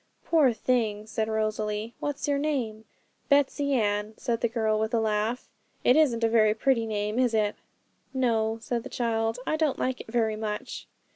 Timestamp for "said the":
4.17-4.47, 8.61-8.89